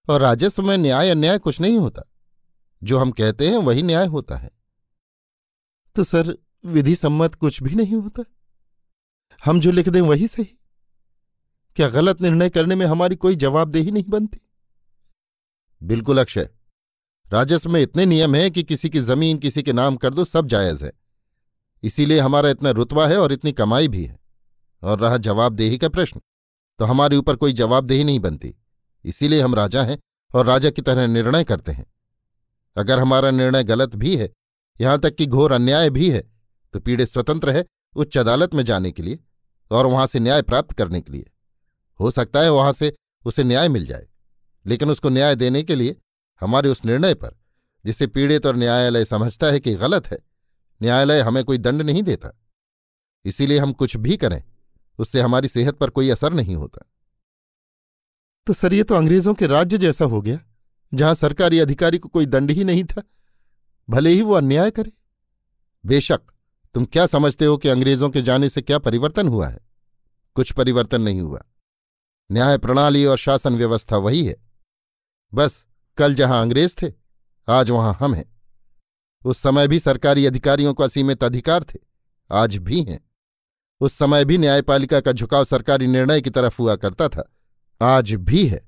और 0.09 0.21
राजस्व 0.21 0.63
में 0.63 0.77
न्याय 0.77 1.11
अन्याय 1.11 1.39
कुछ 1.39 1.61
नहीं 1.61 1.79
होता। 1.79 2.03
जो 2.83 2.99
हम 2.99 3.11
कहते 3.11 3.49
हैं 3.49 3.57
वही 3.57 3.83
न्याय 3.83 4.07
होता 4.07 4.37
है। 4.37 4.51
तो 5.95 6.05
सर 6.05 6.39
विधि 6.65 6.95
सम्मत 6.95 7.35
कुछ 7.35 7.63
भी 7.63 7.75
नहीं 7.75 7.95
होता? 7.95 8.25
हम 9.45 9.61
जो 9.61 9.71
लिख 9.71 9.89
दें 9.89 10.01
वही 10.01 10.29
सही? 10.29 10.59
क्या 11.77 11.89
गलत 11.89 12.21
निर्णय 12.23 12.51
करने 12.51 12.75
में 12.75 12.87
हमारी 12.87 13.17
कोई 13.17 13.37
जवाबदेही 13.37 13.91
नहीं 13.91 14.05
बनती? 14.09 14.41
बिल्कुल 15.83 16.19
अक्षय। 16.19 16.49
राजस्व 17.33 17.71
में 17.71 17.81
इतने 17.81 18.07
नियम 18.07 18.35
हैं 18.35 18.51
कि 18.51 18.63
किसी 18.63 18.91
की 18.91 19.01
ज़मीन 19.01 19.39
किसी 19.39 19.63
के 19.63 19.73
नाम 19.73 19.97
कर 19.97 20.15
दो, 20.15 20.25
सब 20.25 20.47
जायज़ 20.47 20.85
है। 20.85 20.93
इसीलिए 21.83 22.19
हमारा 22.21 22.51
इतना 22.51 22.71
रुतबा 22.71 23.07
है 23.07 23.19
और 23.19 23.33
इतनी 23.33 23.53
कमाई 23.53 23.89
भी 23.89 24.05
है। 24.05 24.19
और 24.83 25.01
रहा 25.01 25.17
जवाबदेही 25.17 25.79
का 25.79 25.89
प्रश्न 25.89 26.21
तो 26.79 26.85
हमारे 26.85 27.17
ऊपर 27.17 27.37
कोई 27.37 27.53
जवाबदेही 27.53 28.05
नहीं 28.05 28.21
बनती। 28.21 28.55
इसीलिए 29.05 29.41
हम 29.41 29.55
राजा 29.55 29.83
हैं 29.83 29.99
और 30.35 30.47
राजा 30.47 30.71
की 30.71 30.83
तरह 30.83 31.07
निर्णय 31.07 31.45
करते 31.45 31.73
हैं। 31.73 31.87
अगर 32.77 32.99
हमारा 32.99 33.31
निर्णय 33.31 33.65
गलत 33.65 33.97
भी 33.97 34.17
है, 34.17 34.33
यहाँ 34.81 34.99
तक 34.99 35.15
कि 35.15 35.27
घोर 35.27 35.53
अन्याय 35.53 35.91
भी 35.91 36.11
है 36.11 36.25
तो 36.75 36.81
पीड़ित 36.81 37.09
स्वतंत्र 37.09 37.51
है 37.51 37.65
उच्च 37.97 38.19
अदालत 38.19 38.55
में 38.55 38.65
जाने 38.65 38.91
के 38.93 39.03
लिए 39.03 39.19
और 39.71 39.87
वहाँ 39.87 40.07
से 40.07 40.21
न्याय 40.21 40.43
प्राप्त 40.43 40.73
करने 40.73 41.01
के 41.01 41.13
लिए। 41.13 41.31
हो 42.01 42.11
सकता 42.11 42.41
है 42.41 42.53
वहाँ 42.53 42.73
से 42.73 42.95
उसे 43.25 43.45
न्याय 43.45 43.69
मिल 43.69 43.87
जाए। 43.87 44.09
लेकिन 44.67 44.91
उसको 44.91 45.09
न्याय 45.09 45.37
देने 45.37 45.63
के 45.63 45.75
लिए 45.75 45.97
हमारे 46.41 46.69
उस 46.69 46.85
निर्णय 46.85 47.15
पर, 47.15 47.39
जिसे 47.85 48.07
पीड़ित 48.07 48.47
और 48.47 48.57
न्यायालय 48.57 49.05
समझता 49.05 49.47
है 49.47 49.61
कि 49.61 49.75
गलत 49.75 50.07
है, 50.07 50.19
न्यायालय 50.83 51.21
हमें 51.21 51.45
कोई 51.45 51.59
दंड 51.59 51.83
नहीं 51.83 52.03
देता। 52.03 52.41
इसीलिए 53.25 53.59
हम 53.59 53.73
कुछ 53.73 53.97
भी 53.97 54.17
करें, 54.17 54.45
उससे 54.99 55.21
हमारी 55.21 55.49
सेहत 55.49 55.75
पर 55.75 55.91
कोई 55.91 56.11
असर 56.11 56.33
नहीं 56.33 56.57
होता। 56.57 56.91
तो 58.47 58.53
सर, 58.53 58.75
ये 58.75 58.83
तो 58.83 58.95
अंग्रेज़ों 58.95 59.35
के 59.35 59.47
राज्य 59.47 59.79
जैसा 59.79 60.05
हो 60.05 60.23
गया, 60.23 60.41
जहाँ 60.95 61.15
सरकारी 61.15 61.59
अधिकारी 61.59 61.99
को 61.99 62.09
कोई 62.09 62.27
दंड 62.27 62.51
ही 62.51 62.65
नहीं 62.65 62.85
था। 62.85 63.03
भले 63.91 64.11
ही 64.11 64.23
वो 64.23 64.35
अन्याय 64.35 64.71
करे। 64.71 64.93
बेशक, 65.87 66.21
तुम 66.75 66.85
क्या 66.85 67.07
समझते 67.07 67.45
हो 67.45 67.57
कि 67.57 67.69
अंग्रेज़ों 67.69 68.11
के 68.11 68.23
जाने 68.23 68.49
से 68.49 68.63
क्या 68.63 68.79
परिवर्तन 68.79 69.29
हुआ 69.29 69.49
है? 69.49 69.61
कुछ 70.35 70.53
परिवर्तन 70.53 71.03
नहीं 71.03 71.21
हुआ। 71.21 71.43
न्याय 72.31 72.59
प्रणाली 72.59 73.05
और 73.05 73.19
शासन 73.19 73.57
व्यवस्था 73.57 73.97
वही 73.99 74.25
है। 74.25 74.37
बस, 75.33 75.65
कल 75.99 76.15
जहाँ 76.15 76.41
अंग्रेज़ 76.43 76.75
थे, 76.83 76.93
आज 77.49 77.71
वहाँ 77.71 77.97
हम 78.01 78.15
हैं। 78.15 78.25
उस 79.25 79.39
समय 79.39 79.69
भी 79.69 79.79
सरकारी 79.81 80.27
अधिकारियों 80.27 80.75
को 80.75 80.83
असीमित 80.83 81.25
अधिकार 81.25 81.65
थे, 81.65 81.79
आज 82.31 82.57
भी 82.59 82.83
हैं। 82.83 83.01
उस 83.81 83.93
समय 83.95 84.25
भी 84.25 84.39
न्यायपालिका 84.39 85.01
का 85.01 85.13
झुकाव 85.13 85.45
सरकारी 85.45 85.87
निर्णय 85.87 86.21
की 86.21 86.31
तरफ़ 86.31 86.57
हुआ 86.59 86.77
करता 86.77 87.09
था, 87.09 87.25
आज 87.81 88.13
भी 88.13 88.47
है। 88.47 88.65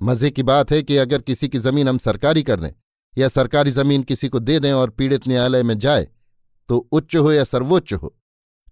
मज़े 0.00 0.30
की 0.30 0.42
बात 0.42 0.70
है 0.70 0.82
कि 0.82 0.96
अगर 0.96 1.22
किसी 1.22 1.48
की 1.48 1.58
ज़मीन 1.58 1.88
हम 1.88 1.98
सरकारी 1.98 2.42
कर 2.42 2.60
दें, 2.60 2.70
या 3.14 3.28
सरकारी 3.28 3.70
ज़मीन 3.70 4.02
किसी 4.02 4.28
को 4.28 4.38
दे 4.40 4.58
दें 4.60 4.72
और 4.72 4.90
पीड़ित 4.90 5.28
न्यायालय 5.28 5.62
में 5.62 5.78
जाए 5.78 6.08
तो 6.68 6.78
उच्च 6.92 7.16
हो 7.16 7.32
या 7.32 7.44
सर्वोच्च 7.44 7.92
हो, 7.92 8.14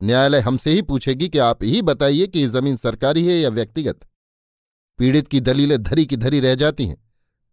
न्यायालय 0.01 0.41
हमसे 0.41 0.71
ही 0.71 0.83
पूछेगी 0.83 1.29
कि 1.29 1.39
आप 1.41 1.63
ही 1.63 1.83
बताइए 1.83 2.27
कि 2.27 2.41
ये 2.41 2.47
ज़मीन 2.49 2.77
सरकारी 2.77 3.27
है 3.27 3.35
या 3.35 3.49
व्यक्तिगत। 3.51 4.01
पीड़ित 4.99 5.29
की 5.29 5.41
दलीलें 5.41 5.83
धरी 5.83 6.07
की 6.07 6.17
धरी 6.17 6.41
रह 6.41 6.55
जाती 6.55 6.87
हैं, 6.87 6.97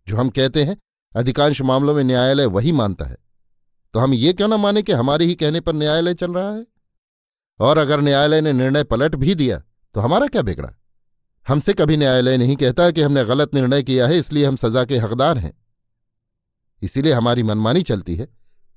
जो 0.07 0.17
हम 0.17 0.29
कहते 0.29 0.63
हैं 0.63 0.77
अधिकांश 1.15 1.61
मामलों 1.61 1.95
में 1.95 2.03
न्यायालय 2.03 2.45
वही 2.47 2.71
मानता 2.71 3.05
है। 3.05 3.17
तो 3.93 3.99
हम 3.99 4.13
ये 4.13 4.33
क्यों 4.33 4.47
ना 4.47 4.57
माने 4.57 4.81
कि 4.81 4.91
हमारे 4.91 5.25
ही 5.25 5.35
कहने 5.35 5.59
पर 5.61 5.73
न्यायालय 5.73 6.13
चल 6.13 6.33
रहा 6.33 6.51
है? 6.51 6.65
और 7.59 7.77
अगर 7.77 8.01
न्यायालय 8.01 8.41
ने 8.41 8.53
निर्णय 8.53 8.83
पलट 8.83 9.15
भी 9.15 9.35
दिया 9.35 9.61
तो 9.95 9.99
हमारा 9.99 10.27
क्या 10.27 10.41
बिगड़ा? 10.41 10.69
हमसे 11.47 11.73
कभी 11.73 11.97
न्यायालय 11.97 12.37
नहीं 12.37 12.55
कहता 12.55 12.89
कि 12.91 13.01
हमने 13.01 13.23
गलत 13.25 13.53
निर्णय 13.53 13.83
किया 13.83 14.07
है, 14.07 14.17
इसलिए 14.17 14.45
हम 14.45 14.55
सजा 14.55 14.83
के 14.85 14.97
हकदार 14.97 15.37
हैं। 15.37 15.53
इसीलिए 16.81 17.13
हमारी 17.13 17.43
मनमानी 17.43 17.81
चलती 17.81 18.15
है, 18.15 18.27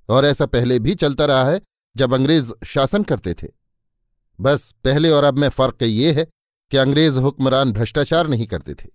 और 0.08 0.24
ऐसा 0.24 0.46
पहले 0.46 0.78
भी 0.78 0.94
चलता 0.94 1.24
रहा 1.24 1.44
है 1.44 1.60
जब 1.96 2.14
अंग्रेज़ 2.14 2.52
शासन 2.66 3.02
करते 3.02 3.34
थे। 3.34 3.48
बस 4.38 4.70
पहले 4.84 5.10
और 5.10 5.24
अब 5.24 5.38
में 5.38 5.48
फ़र्क 5.48 5.82
ये 5.82 6.12
है 6.12 6.26
कि 6.70 6.76
अंग्रेज़ 6.76 7.18
हुक्मरान 7.18 7.72
भ्रष्टाचार 7.72 8.28
नहीं 8.28 8.46
करते 8.46 8.74
थे। 8.74 8.88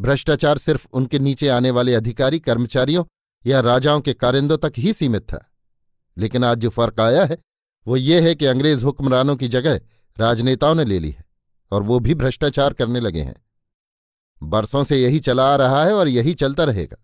भ्रष्टाचार 0.00 0.58
सिर्फ़ 0.58 0.86
उनके 0.92 1.18
नीचे 1.18 1.48
आने 1.48 1.70
वाले 1.70 1.94
अधिकारी, 1.94 2.38
कर्मचारियों 2.38 3.04
या 3.46 3.60
राजाओं 3.60 4.00
के 4.00 4.14
कारिंदों 4.14 4.58
तक 4.58 4.72
ही 4.76 4.92
सीमित 4.92 5.22
था। 5.22 5.52
लेकिन 6.18 6.44
आज 6.44 6.58
जो 6.58 6.70
फ़र्क 6.70 7.00
आया 7.00 7.24
है, 7.24 7.38
वो 7.86 7.96
ये 7.96 8.20
है 8.20 8.34
कि 8.34 8.46
अंग्रेज़ 8.46 8.84
हुक्मरानों 8.84 9.36
की 9.36 9.48
जगह 9.48 9.80
राजनेताओं 10.18 10.74
ने 10.74 10.84
ले 10.84 10.98
ली 10.98 11.10
है 11.10 11.24
और 11.70 11.82
वो 11.82 12.00
भी 12.00 12.14
भ्रष्टाचार 12.14 12.72
करने 12.72 13.00
लगे 13.00 13.22
हैं। 13.22 13.46
बरसों 14.42 14.84
से 14.84 15.02
यही 15.02 15.20
चला 15.20 15.52
आ 15.52 15.56
रहा 15.56 15.84
है 15.84 15.92
और 15.92 16.08
यही 16.08 16.34
चलता 16.34 16.64
रहेगा। 16.64 16.96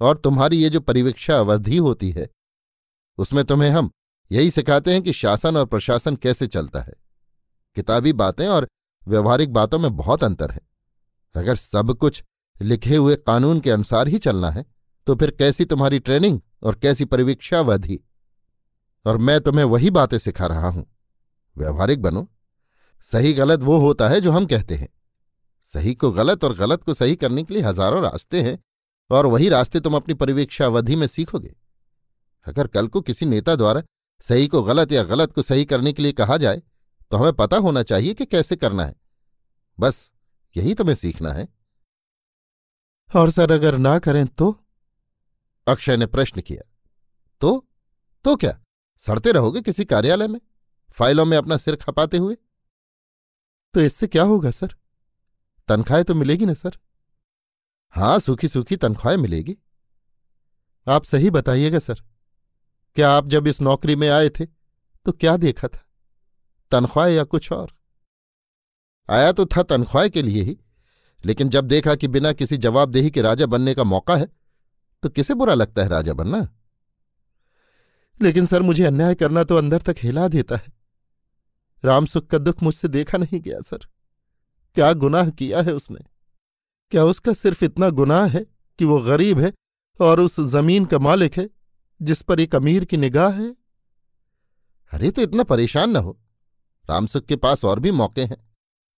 और 0.00 0.18
तुम्हारी 0.18 0.56
ये 0.56 0.70
जो 0.70 0.80
परिवीक्षा 0.80 1.38
अवधि 1.38 1.76
होती 1.76 2.10
है, 2.10 2.28
उसमें 3.18 3.44
तुम्हें 3.44 3.70
हम 3.70 3.90
यही 4.32 4.50
सिखाते 4.50 4.92
हैं 4.92 5.02
कि 5.02 5.12
शासन 5.12 5.56
और 5.56 5.66
प्रशासन 5.66 6.16
कैसे 6.16 6.46
चलता 6.46 6.80
है। 6.80 6.92
किताबी 7.74 8.12
बातें 8.12 8.48
और 8.48 8.68
व्यवहारिक 9.06 9.52
बातों 9.52 9.78
में 9.78 9.94
बहुत 9.96 10.24
अंतर 10.24 10.50
है। 10.50 10.60
अगर 11.34 11.56
सब 11.56 11.92
कुछ 11.94 12.22
लिखे 12.56 12.96
हुए 12.96 13.16
कानून 13.16 13.60
के 13.60 13.70
अनुसार 13.70 14.08
ही 14.08 14.18
चलना 14.18 14.50
है 14.50 14.64
तो 15.06 15.14
फिर 15.14 15.30
कैसी 15.30 15.64
तुम्हारी 15.64 15.98
ट्रेनिंग 15.98 16.40
और 16.62 16.74
कैसी 16.74 17.04
परिवीक्षावधि? 17.04 17.98
और 19.06 19.16
मैं 19.18 19.40
तुम्हें 19.40 19.64
वही 19.66 19.90
बातें 19.90 20.16
सिखा 20.18 20.46
रहा 20.46 20.68
हूँ। 20.68 20.86
व्यवहारिक 21.56 22.02
बनो। 22.02 22.26
सही 23.06 23.32
गलत 23.32 23.60
वो 23.60 23.78
होता 23.78 24.08
है 24.08 24.20
जो 24.20 24.30
हम 24.30 24.46
कहते 24.46 24.74
हैं। 24.74 24.88
सही 25.68 25.94
को 25.94 26.10
गलत 26.12 26.44
और 26.44 26.54
गलत 26.56 26.82
को 26.82 26.94
सही 26.94 27.16
करने 27.16 27.42
के 27.44 27.54
लिए 27.54 27.62
हज़ारों 27.62 28.02
रास्ते 28.02 28.42
हैं, 28.42 28.58
और 29.10 29.26
वही 29.26 29.48
रास्ते 29.48 29.80
तुम 29.80 29.96
अपनी 29.96 30.14
परिवीक्षावधि 30.14 30.96
में 30.96 31.06
सीखोगे। 31.06 31.54
अगर 32.46 32.66
कल 32.66 32.88
को 32.88 33.00
किसी 33.00 33.26
नेता 33.26 33.54
द्वारा 33.56 33.82
सही 34.22 34.46
को 34.46 34.62
गलत 34.62 34.92
या 34.92 35.02
गलत 35.04 35.32
को 35.32 35.42
सही 35.42 35.64
करने 35.64 35.92
के 35.92 36.02
लिए 36.02 36.12
कहा 36.14 36.36
जाए 36.36 36.62
तो 37.10 37.16
हमें 37.16 37.32
पता 37.32 37.56
होना 37.56 37.82
चाहिए 37.82 38.14
कि 38.14 38.26
कैसे 38.26 38.56
करना 38.56 38.84
है। 38.84 38.94
बस 39.80 40.12
यही 40.56 40.74
तुम्हें 40.74 40.94
सीखना 40.94 41.32
है। 41.32 41.48
और 43.16 43.30
सर 43.30 43.52
अगर 43.52 43.78
ना 43.78 43.98
करें 43.98 44.26
तो? 44.26 44.64
अक्षय 45.68 45.96
ने 45.96 46.06
प्रश्न 46.06 46.40
किया। 46.40 46.72
तो? 47.40 47.68
तो 48.24 48.36
क्या? 48.36 48.60
सड़ते 48.98 49.32
रहोगे 49.32 49.60
किसी 49.62 49.84
कार्यालय 49.84 50.28
में? 50.28 50.40
फाइलों 50.92 51.24
में 51.24 51.36
अपना 51.38 51.56
सिर 51.56 51.76
खपाते 51.76 52.16
हुए? 52.16 52.36
तो 53.74 53.80
इससे 53.80 54.06
क्या 54.06 54.22
होगा 54.22 54.50
सर? 54.50 54.76
तनख्वाहें 55.68 56.04
तो 56.04 56.14
मिलेगी 56.14 56.46
ना 56.46 56.54
सर? 56.54 56.70
हाँ 57.90 58.18
सूखी 58.18 58.48
सूखी 58.48 58.76
तनख्वाहें 58.76 59.18
मिलेगी। 59.18 59.56
आप 60.88 61.04
सही 61.04 61.30
बताइएगा 61.30 61.78
सर। 61.78 62.02
क्या 62.94 63.10
आप 63.10 63.26
जब 63.26 63.46
इस 63.46 63.60
नौकरी 63.60 63.96
में 63.96 64.08
आए 64.08 64.28
थे 64.28 64.46
तो 65.04 65.12
क्या 65.12 65.36
देखा 65.36 65.68
था? 65.68 65.85
तनख्वाह 66.70 67.06
या 67.06 67.24
कुछ 67.24 67.50
और? 67.52 67.72
आया 69.08 69.32
तो 69.32 69.46
था 69.46 69.62
तनख्वाह 69.62 70.08
के 70.08 70.22
लिए 70.22 70.42
ही, 70.42 70.56
लेकिन 71.24 71.48
जब 71.48 71.64
देखा 71.64 71.94
कि 71.94 72.08
बिना 72.08 72.32
किसी 72.32 72.56
जवाबदेही 72.56 73.10
के 73.10 73.22
राजा 73.22 73.46
बनने 73.46 73.74
का 73.74 73.84
मौका 73.84 74.16
है 74.16 74.26
तो 75.02 75.08
किसे 75.08 75.34
बुरा 75.34 75.54
लगता 75.54 75.82
है 75.82 75.88
राजा 75.88 76.12
बनना? 76.12 76.48
लेकिन 78.20 78.46
सर, 78.46 78.62
मुझे 78.62 78.84
अन्याय 78.84 79.14
करना 79.14 79.44
तो 79.44 79.56
अंदर 79.56 79.80
तक 79.80 79.96
हिला 79.98 80.28
देता 80.28 80.56
है। 80.56 80.72
रामसुख 81.84 82.26
का 82.26 82.38
दुख 82.38 82.62
मुझसे 82.62 82.88
देखा 82.88 83.18
नहीं 83.18 83.40
गया, 83.40 83.60
सर। 83.60 83.78
क्या 84.76 84.92
गुनाह 84.92 85.30
किया 85.30 85.62
है 85.62 85.72
उसने? 85.72 86.00
क्या 86.92 87.04
उसका 87.04 87.32
सिर्फ़ 87.32 87.64
इतना 87.64 87.88
गुनाह 87.90 88.26
है 88.26 88.44
कि 88.78 88.84
वो 88.84 89.00
गरीब 89.00 89.38
है 89.38 89.52
और 90.00 90.20
उस 90.20 90.40
ज़मीन 90.40 90.84
का 90.84 90.98
मालिक 90.98 91.36
है, 91.36 91.48
जिस 92.02 92.22
पर 92.22 92.40
एक 92.40 92.54
अमीर 92.54 92.84
की 92.84 92.96
निगाह 92.96 93.32
है? 93.32 93.54
अरे 94.92 95.10
तो 95.10 95.22
इतना 95.22 95.42
परेशान 95.42 95.90
न 95.90 95.96
हो। 95.96 96.18
रामसुख 96.88 97.24
के 97.24 97.36
पास 97.36 97.64
और 97.64 97.80
भी 97.80 97.90
मौके 97.92 98.22
हैं। 98.22 98.36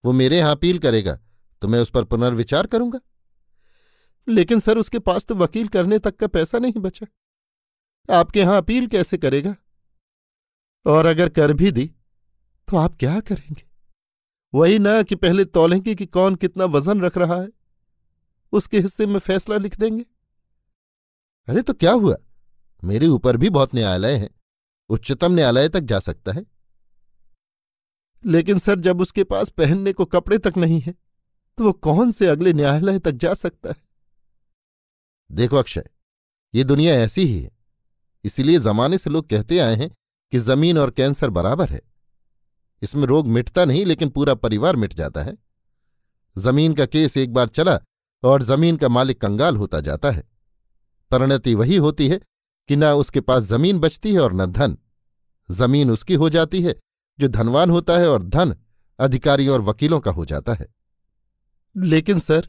वो 0.04 0.12
मेरे 0.12 0.38
यहाँ 0.38 0.52
अपील 0.52 0.78
करेगा 0.78 1.18
तो 1.62 1.68
मैं 1.68 1.80
उस 1.80 1.90
पर 1.90 2.04
पुनर्विचार 2.04 2.66
करूँगा। 2.66 3.00
लेकिन 4.28 4.60
सर, 4.60 4.78
उसके 4.78 4.98
पास 4.98 5.24
तो 5.24 5.34
वकील 5.34 5.68
करने 5.68 5.98
तक 5.98 6.16
का 6.16 6.26
पैसा 6.26 6.58
नहीं 6.58 6.72
बचा। 6.78 7.06
आपके 8.08 8.40
यहाँ 8.40 8.56
अपील 8.56 8.86
कैसे 8.86 9.18
करेगा? 9.18 9.54
और 10.86 11.06
अगर 11.06 11.28
कर 11.28 11.52
भी 11.52 11.70
दी 11.70 11.90
तो 12.68 12.76
आप 12.76 12.96
क्या 12.96 13.18
करेंगे? 13.20 13.66
वही 14.54 14.78
ना 14.78 15.02
कि 15.02 15.14
पहले 15.14 15.44
तोलेंगे 15.44 15.94
कि 15.94 16.06
कौन 16.06 16.34
कितना 16.34 16.64
वज़न 16.66 17.00
रख 17.00 17.16
रहा 17.18 17.36
है, 17.36 17.48
उसके 18.52 18.80
हिस्से 18.80 19.06
में 19.06 19.18
फैसला 19.20 19.56
लिख 19.56 19.78
देंगे। 19.78 20.04
अरे 21.48 21.62
तो 21.62 21.72
क्या 21.72 21.92
हुआ? 21.92 22.14
मेरे 22.82 23.06
ऊपर 23.06 23.36
भी 23.36 23.50
बहुत 23.50 23.74
न्यायालय 23.74 24.16
है। 24.16 24.28
उच्चतम 24.90 25.32
न्यायालय 25.32 25.68
तक 25.68 25.80
जा 25.80 25.98
सकता 25.98 26.32
है। 26.32 26.44
लेकिन 28.22 28.58
सर, 28.58 28.78
जब 28.78 29.00
उसके 29.00 29.24
पास 29.24 29.48
पहनने 29.50 29.92
को 29.92 30.04
कपड़े 30.06 30.38
तक 30.38 30.56
नहीं 30.56 30.80
है 30.80 30.94
तो 31.58 31.64
वो 31.64 31.72
कौन 31.74 32.10
से 32.10 32.26
अगले 32.26 32.52
न्यायालय 32.52 32.98
तक 32.98 33.12
जा 33.12 33.32
सकता 33.34 33.68
है? 33.68 33.76
देखो 35.30 35.56
अक्षय, 35.56 35.84
ये 36.54 36.64
दुनिया 36.64 36.94
ऐसी 36.96 37.22
ही 37.22 37.40
है। 37.40 37.50
इसीलिए 38.24 38.58
जमाने 38.58 38.98
से 38.98 39.10
लोग 39.10 39.28
कहते 39.28 39.58
आए 39.58 39.74
हैं 39.76 39.90
कि 40.32 40.38
ज़मीन 40.38 40.78
और 40.78 40.90
कैंसर 40.90 41.30
बराबर 41.30 41.68
है। 41.68 41.80
इसमें 42.82 43.06
रोग 43.06 43.26
मिटता 43.26 43.64
नहीं, 43.64 43.84
लेकिन 43.86 44.08
पूरा 44.08 44.34
परिवार 44.36 44.76
मिट 44.76 44.94
जाता 44.94 45.22
है। 45.22 45.36
ज़मीन 46.36 46.74
का 46.74 46.86
केस 46.86 47.16
एक 47.16 47.32
बार 47.32 47.48
चला 47.48 47.78
और 48.22 48.42
ज़मीन 48.42 48.76
का 48.76 48.88
मालिक 48.88 49.20
कंगाल 49.20 49.56
होता 49.56 49.80
जाता 49.80 50.10
है। 50.10 50.22
परिणति 51.10 51.54
वही 51.54 51.76
होती 51.76 52.08
है 52.08 52.20
कि 52.68 52.76
न 52.76 52.84
उसके 52.94 53.20
पास 53.20 53.44
ज़मीन 53.44 53.78
बचती 53.78 54.12
है 54.14 54.20
और 54.20 54.32
न 54.34 54.46
धन। 54.48 54.76
ज़मीन 55.48 55.90
उसकी 55.90 56.14
हो 56.14 56.30
जाती 56.30 56.62
है 56.62 56.74
जो 57.20 57.28
धनवान 57.28 57.70
होता 57.70 57.98
है 57.98 58.10
और 58.10 58.22
धन 58.22 58.56
अधिकारियों 58.98 59.54
और 59.54 59.60
वकीलों 59.60 60.00
का 60.00 60.10
हो 60.10 60.24
जाता 60.24 60.54
है। 60.54 60.66
लेकिन 61.76 62.18
सर, 62.18 62.48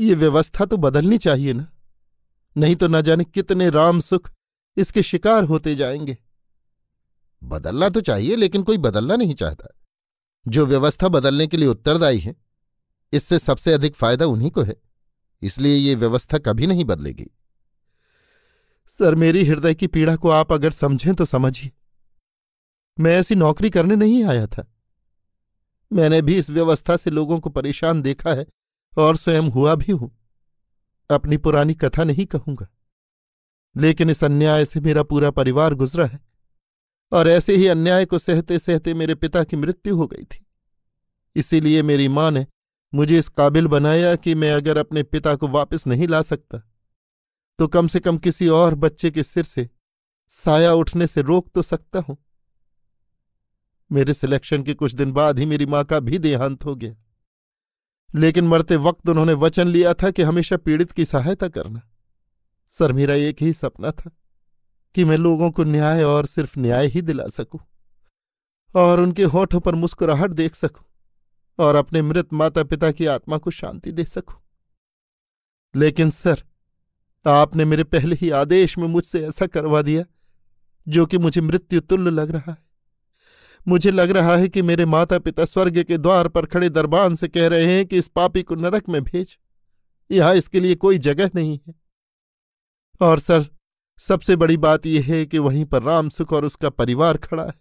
ये 0.00 0.14
व्यवस्था 0.14 0.64
तो 0.64 0.76
बदलनी 0.76 1.18
चाहिए 1.18 1.52
ना। 1.52 1.72
नहीं 2.56 2.76
तो 2.76 2.88
न 2.88 3.02
जाने 3.02 3.24
कितने 3.24 3.70
राम 3.70 4.00
सुख 4.00 4.30
इसके 4.76 5.02
शिकार 5.02 5.44
होते 5.44 5.74
जाएँगे। 5.74 6.18
बदलना 7.44 7.88
तो 7.88 8.00
चाहिए, 8.00 8.36
लेकिन 8.36 8.62
कोई 8.62 8.78
बदलना 8.78 9.16
नहीं 9.16 9.34
चाहता। 9.34 9.68
जो 10.48 10.66
व्यवस्था 10.66 11.08
बदलने 11.08 11.46
के 11.46 11.56
लिए 11.56 11.68
उत्तरदायी 11.68 12.18
है, 12.18 12.36
इससे 13.12 13.38
सबसे 13.38 13.72
अधिक 13.72 13.94
फ़ायदा 13.94 14.26
उन्हीं 14.26 14.50
को 14.50 14.62
है। 14.62 14.76
इसलिए 15.42 15.76
ये 15.76 15.94
व्यवस्था 15.94 16.38
कभी 16.38 16.66
नहीं 16.66 16.84
बदलेगी। 16.84 17.26
सर, 18.86 19.14
मेरी 19.14 19.44
हृदय 19.44 19.74
की 19.74 19.86
पीड़ा 19.86 20.16
को 20.16 20.28
आप 20.30 20.52
अगर 20.52 20.70
समझें 20.70 21.14
तो 21.14 21.24
समझिए। 21.24 21.72
मैं 22.98 23.16
ऐसी 23.16 23.34
नौकरी 23.34 23.70
करने 23.70 23.96
नहीं 23.96 24.22
आया 24.24 24.46
था। 24.46 24.66
मैंने 25.90 26.20
भी 26.22 26.36
इस 26.38 26.50
व्यवस्था 26.50 26.96
से 26.96 27.10
लोगों 27.10 27.38
को 27.40 27.50
परेशान 27.50 28.02
देखा 28.02 28.34
है 28.34 28.46
और 28.92 29.16
स्वयं 29.16 29.50
हुआ 29.50 29.74
भी 29.74 29.92
हूँ। 29.92 30.10
अपनी 31.10 31.36
पुरानी 31.36 31.74
कथा 31.74 32.04
नहीं 32.04 32.26
कहूँगा। 32.26 32.68
लेकिन 33.76 34.10
इस 34.10 34.24
अन्याय 34.24 34.64
से 34.64 34.80
मेरा 34.80 35.02
पूरा 35.02 35.30
परिवार 35.30 35.74
गुजरा 35.74 36.06
है 36.06 36.20
और 37.12 37.28
ऐसे 37.28 37.56
ही 37.56 37.66
अन्याय 37.66 38.04
को 38.04 38.18
सहते 38.18 38.58
सहते 38.58 38.94
मेरे 38.94 39.14
पिता 39.14 39.44
की 39.44 39.56
मृत्यु 39.56 39.96
हो 39.96 40.06
गई 40.06 40.24
थी। 40.24 40.44
इसीलिए 41.36 41.82
मेरी 41.82 42.08
माँ 42.08 42.30
ने 42.30 42.46
मुझे 42.92 43.18
इस 43.18 43.28
काबिल 43.28 43.66
बनाया 43.66 44.14
कि 44.16 44.34
मैं 44.34 44.52
अगर 44.52 44.78
अपने 44.78 45.02
पिता 45.02 45.34
को 45.34 45.48
वापस 45.48 45.86
नहीं 45.86 46.08
ला 46.08 46.22
सकता 46.22 46.62
तो 47.58 47.66
कम 47.68 47.88
से 47.88 48.00
कम 48.00 48.18
किसी 48.18 48.48
और 48.48 48.74
बच्चे 48.74 49.10
के 49.10 49.22
सिर 49.22 49.44
से 49.44 49.68
साया 50.32 50.72
उठने 50.72 51.06
से 51.06 51.22
रोक 51.22 51.48
तो 51.54 51.62
सकता 51.62 51.98
हूँ। 51.98 52.16
मेरे 53.92 54.14
सिलेक्शन 54.14 54.62
के 54.62 54.74
कुछ 54.74 54.94
दिन 54.94 55.12
बाद 55.12 55.38
ही 55.38 55.46
मेरी 55.46 55.66
माँ 55.66 55.84
का 55.84 56.00
भी 56.00 56.18
देहांत 56.18 56.64
हो 56.64 56.74
गया। 56.76 56.94
लेकिन 58.14 58.48
मरते 58.48 58.76
वक्त 58.76 59.08
उन्होंने 59.08 59.32
वचन 59.32 59.68
लिया 59.68 59.94
था 59.94 60.10
कि 60.10 60.22
हमेशा 60.22 60.56
पीड़ित 60.56 60.92
की 60.92 61.04
सहायता 61.04 61.48
करना। 61.48 61.80
सर, 62.68 62.92
मेरा 62.92 63.14
एक 63.14 63.42
ही 63.42 63.52
सपना 63.52 63.90
था 63.90 64.10
कि 64.94 65.04
मैं 65.04 65.16
लोगों 65.16 65.50
को 65.50 65.64
न्याय 65.64 66.02
और 66.02 66.26
सिर्फ़ 66.26 66.60
न्याय 66.60 66.86
ही 66.86 67.02
दिला 67.02 67.26
सकूँ 67.26 67.60
और 68.76 69.00
उनके 69.00 69.24
होठों 69.24 69.60
पर 69.60 69.74
मुस्कुराहट 69.74 70.30
देख 70.30 70.54
सकूँ 70.54 70.84
और 71.58 71.74
अपने 71.74 72.02
मृत 72.02 72.32
माता 72.32 72.64
पिता 72.64 72.90
की 72.90 73.06
आत्मा 73.06 73.38
को 73.38 73.50
शांति 73.50 73.92
दे 73.92 74.04
सकूँ। 74.04 74.42
लेकिन 75.76 76.10
सर, 76.10 76.44
आपने 77.26 77.64
मेरे 77.64 77.84
पहले 77.84 78.16
ही 78.16 78.30
आदेश 78.30 78.78
में 78.78 78.88
मुझसे 78.88 79.26
ऐसा 79.26 79.46
करवा 79.46 79.82
दिया 79.82 80.04
जो 80.88 81.06
कि 81.06 81.18
मुझे 81.18 81.40
मृत्यु 81.40 81.80
तुल्य 81.80 82.10
लग 82.10 82.30
रहा 82.30 82.52
है। 82.52 82.67
मुझे 83.68 83.90
लग 83.90 84.10
रहा 84.10 84.36
है 84.36 84.48
कि 84.48 84.62
मेरे 84.62 84.84
माता 84.84 85.18
पिता 85.18 85.44
स्वर्ग 85.44 85.82
के 85.82 85.98
द्वार 85.98 86.28
पर 86.28 86.46
खड़े 86.46 86.68
दरबान 86.68 87.14
से 87.14 87.28
कह 87.28 87.48
रहे 87.48 87.76
हैं 87.76 87.86
कि 87.86 87.98
इस 87.98 88.08
पापी 88.08 88.42
को 88.42 88.54
नरक 88.54 88.88
में 88.88 89.02
भेज। 89.04 89.38
यहाँ 90.10 90.34
इसके 90.34 90.60
लिए 90.60 90.74
कोई 90.74 90.98
जगह 90.98 91.30
नहीं 91.34 91.58
है। 91.68 91.74
और 93.00 93.18
सर, 93.18 93.46
सबसे 93.98 94.36
बड़ी 94.36 94.56
बात 94.56 94.86
यह 94.86 95.04
है 95.06 95.26
कि 95.26 95.38
वहीं 95.38 95.64
पर 95.64 95.82
राम 95.82 96.08
सुख 96.08 96.32
और 96.32 96.44
उसका 96.44 96.70
परिवार 96.70 97.16
खड़ा 97.16 97.44
है, 97.44 97.54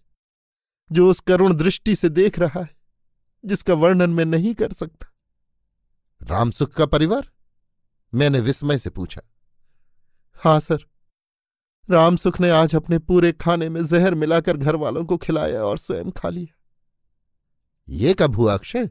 जो 0.92 1.10
उस 1.10 1.20
करुण 1.20 1.54
दृष्टि 1.54 1.96
से 1.96 2.10
देख 2.10 2.40
रहा 2.40 2.62
है, 2.62 2.76
जिसका 3.46 3.74
वर्णन 3.74 4.10
मैं 4.10 4.26
नहीं 4.26 4.54
कर 4.54 4.72
सकता। 4.72 5.08
रामसुख 6.24 6.74
का 6.74 6.86
परिवार? 6.86 7.30
मैंने 8.14 8.40
विस्मय 8.40 8.78
से 8.78 8.90
पूछा। 8.90 9.22
हाँ, 10.36 10.60
सर। 10.60 10.86
रामसुख 11.90 12.40
ने 12.40 12.50
आज 12.50 12.76
अपने 12.76 13.00
पूरे 13.00 13.32
खाने 13.32 13.70
में 13.70 13.86
जहर 13.86 14.16
मिलाकर 14.16 14.58
घर 14.58 14.76
वालों 14.76 15.06
को 15.06 15.18
खिलाया 15.18 15.64
और 15.64 15.78
स्वयं 15.78 16.12
खा 16.12 16.30
लिया। 16.30 16.60
ये 17.90 18.14
कब 18.14 18.36
हुआ 18.36 18.54
अक्षय? 18.54 18.90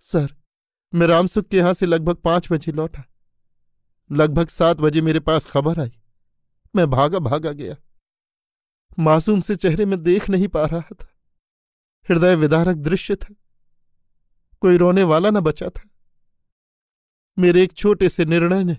सर 0.00 0.34
मैं 0.94 1.06
रामसुख 1.06 1.48
के 1.48 1.56
यहाँ 1.56 1.74
से 1.74 1.86
लगभग 1.86 2.14
पाँच 2.14 2.52
बजे 2.52 2.72
लौटा। 2.72 3.04
लगभग 4.12 4.48
सात 4.48 4.76
बजे 4.76 5.00
मेरे 5.00 5.20
पास 5.20 5.46
खबर 5.46 5.80
आई। 5.80 5.92
मैं 6.76 6.90
भागा 6.90 7.18
भागा 7.18 7.52
गया। 7.52 7.76
मासूम 8.98 9.40
से 9.40 9.56
चेहरे 9.56 9.84
में 9.84 10.02
देख 10.02 10.30
नहीं 10.30 10.48
पा 10.48 10.64
रहा 10.64 10.94
था। 10.94 11.08
हृदय 12.08 12.34
विदारक 12.34 12.76
दृश्य 12.76 13.16
था। 13.16 13.34
कोई 14.60 14.76
रोने 14.76 15.02
वाला 15.02 15.30
न 15.30 15.40
बचा 15.40 15.68
था। 15.68 15.90
मेरे 17.38 17.62
एक 17.62 17.72
छोटे 17.72 18.08
से 18.08 18.24
निर्णय 18.24 18.64
ने 18.64 18.78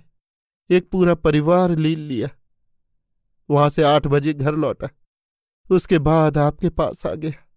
एक 0.70 0.90
पूरा 0.90 1.16
परिवार 1.16 1.72
लील 1.72 2.00
लिया। 2.00 2.30
वहाँ 3.50 3.70
से 3.70 3.84
आठ 3.84 4.08
बजे 4.08 4.34
घर 4.34 4.56
लौटा। 4.56 4.90
उसके 5.72 6.00
बाद 6.00 6.38
आपके 6.38 6.70
पास 6.70 7.06
आ 7.06 7.14
गया। 7.16 7.50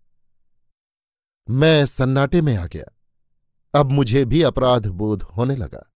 मैं 1.50 1.86
सन्नाटे 1.86 2.42
में 2.42 2.56
आ 2.56 2.66
गया। 2.66 2.84
अब 3.74 3.90
मुझे 3.90 4.24
भी 4.24 4.42
अपराध 4.42 4.86
बोध 4.86 5.22
होने 5.22 5.56
लगा। 5.56 5.92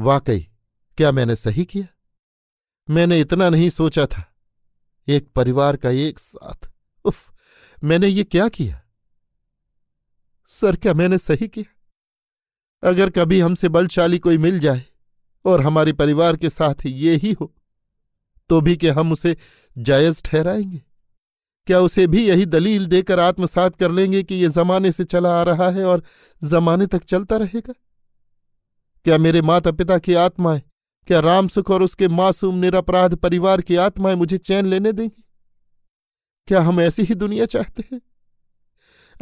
वाकई, 0.00 0.48
क्या 0.96 1.12
मैंने 1.12 1.36
सही 1.36 1.64
किया? 1.64 1.86
मैंने 2.90 3.20
इतना 3.20 3.50
नहीं 3.50 3.70
सोचा 3.70 4.06
था। 4.06 4.34
एक 5.08 5.32
परिवार 5.32 5.76
का 5.76 5.90
एक 5.90 6.18
साथ। 6.18 6.70
उफ, 7.04 7.32
मैंने 7.84 8.08
ये 8.08 8.24
क्या 8.24 8.48
किया? 8.48 8.82
सर, 10.48 10.76
क्या 10.76 10.94
मैंने 10.94 11.18
सही 11.18 11.48
किया? 11.48 11.76
अगर 12.88 13.10
कभी 13.10 13.40
हमसे 13.40 13.68
बलशाली 13.68 14.18
कोई 14.18 14.38
मिल 14.38 14.58
जाए 14.58 14.86
और 15.44 15.60
हमारे 15.60 15.92
परिवार 15.92 16.36
के 16.36 16.50
साथ 16.50 16.74
ये 16.86 17.16
ही 17.16 17.32
हो 17.32 17.54
तो 18.50 18.60
भी 18.60 18.76
क्या 18.76 18.94
हम 18.94 19.12
उसे 19.12 19.36
जायज़ 19.78 20.22
ठहराएँगे। 20.24 20.82
क्या 21.66 21.80
उसे 21.80 22.06
भी 22.06 22.28
यही 22.28 22.46
दलील 22.46 22.86
देकर 22.86 23.20
आत्मसात 23.20 23.76
कर 23.76 23.90
लेंगे 23.90 24.22
कि 24.22 24.34
यह 24.34 24.48
जमाने 24.48 24.92
से 24.92 25.04
चला 25.04 25.40
आ 25.40 25.42
रहा 25.42 25.70
है 25.70 25.84
और 25.84 26.02
जमाने 26.44 26.86
तक 26.86 27.04
चलता 27.04 27.36
रहेगा? 27.36 27.72
क्या 29.04 29.18
मेरे 29.18 29.42
माता 29.42 29.70
पिता 29.72 29.98
की 29.98 30.14
आत्माएँ, 30.14 30.62
क्या 31.06 31.20
राम 31.20 31.48
सुख 31.48 31.70
और 31.70 31.82
उसके 31.82 32.08
मासूम 32.08 32.54
निरपराध 32.54 33.14
परिवार 33.14 33.60
की 33.60 33.76
आत्माएँ 33.76 34.16
मुझे 34.16 34.38
चैन 34.38 34.66
लेने 34.66 34.92
देंगी? 34.92 35.24
क्या 36.46 36.60
हम 36.60 36.80
ऐसी 36.80 37.02
ही 37.02 37.14
दुनिया 37.14 37.46
चाहते 37.46 37.84
हैं? 37.92 38.00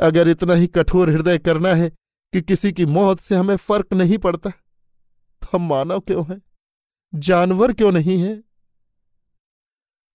अगर 0.00 0.28
इतना 0.28 0.54
ही 0.54 0.66
कठोर 0.66 1.10
हृदय 1.10 1.38
करना 1.38 1.74
है 1.74 1.90
कि 2.32 2.40
किसी 2.42 2.72
की 2.72 2.86
मौत 2.86 3.20
से 3.20 3.36
हमें 3.36 3.56
फ़र्क 3.56 3.92
नहीं 3.92 4.18
पड़ता 4.18 4.50
तो 4.50 5.48
हम 5.52 5.68
मानव 5.68 6.00
क्यों 6.00 6.24
हैं? 6.26 6.42
जानवर 7.14 7.72
क्यों 7.72 7.92
नहीं 7.92 8.20
है? 8.22 8.47